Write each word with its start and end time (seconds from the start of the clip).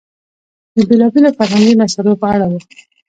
د 0.75 0.77
بېلابېلو 0.89 1.35
فرهنګي 1.37 1.75
مسئلو 1.81 2.19
په 2.21 2.27
اړه 2.33 2.45
و. 2.51 2.53